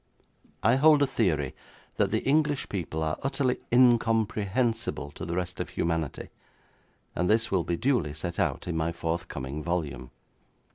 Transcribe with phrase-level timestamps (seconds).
[0.63, 1.53] I hold a theory
[1.97, 6.29] that the English people are utterly incomprehensible to the rest of humanity,
[7.15, 10.09] and this will be duly set out in my forthcoming volume.